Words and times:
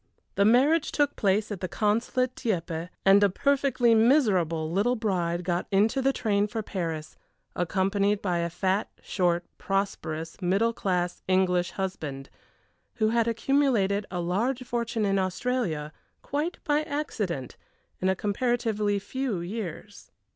The 0.33 0.45
marriage 0.45 0.91
took 0.91 1.15
place 1.15 1.51
at 1.51 1.59
the 1.59 1.67
Consulate 1.67 2.31
at 2.31 2.35
Dieppe, 2.35 2.89
and 3.05 3.23
a 3.23 3.29
perfectly 3.29 3.93
miserable 3.93 4.71
little 4.71 4.95
bride 4.95 5.43
got 5.43 5.67
into 5.69 6.01
the 6.01 6.11
train 6.11 6.47
for 6.47 6.63
Paris, 6.63 7.17
accompanied 7.55 8.19
by 8.19 8.39
a 8.39 8.49
fat, 8.49 8.89
short, 9.03 9.45
prosperous, 9.59 10.41
middle 10.41 10.73
class 10.73 11.21
English 11.27 11.69
husband, 11.73 12.31
who 12.95 13.09
had 13.09 13.27
accumulated 13.27 14.07
a 14.09 14.19
large 14.19 14.63
fortune 14.63 15.05
in 15.05 15.19
Australia, 15.19 15.93
quite 16.23 16.57
by 16.63 16.81
accident, 16.81 17.55
in 17.99 18.09
a 18.09 18.15
comparatively 18.15 18.97
few 18.97 19.39
years. 19.39 20.09